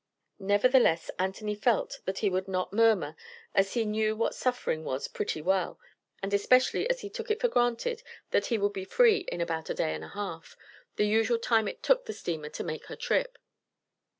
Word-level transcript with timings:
Nevertheless, 0.39 1.11
Anthony 1.19 1.53
felt 1.53 1.99
that 2.05 2.17
he 2.25 2.29
would 2.31 2.47
not 2.47 2.73
murmur, 2.73 3.15
as 3.53 3.75
he 3.75 3.85
knew 3.85 4.15
what 4.15 4.33
suffering 4.33 4.83
was 4.83 5.07
pretty 5.07 5.43
well, 5.43 5.79
and 6.23 6.33
especially 6.33 6.89
as 6.89 7.01
he 7.01 7.09
took 7.11 7.29
it 7.29 7.39
for 7.39 7.47
granted 7.49 8.01
that 8.31 8.47
he 8.47 8.57
would 8.57 8.73
be 8.73 8.83
free 8.83 9.25
in 9.31 9.41
about 9.41 9.69
a 9.69 9.75
day 9.75 9.93
and 9.93 10.03
a 10.03 10.07
half 10.07 10.57
the 10.95 11.05
usual 11.05 11.37
time 11.37 11.67
it 11.67 11.83
took 11.83 12.05
the 12.05 12.13
steamer 12.13 12.49
to 12.49 12.63
make 12.63 12.87
her 12.87 12.95
trip. 12.95 13.37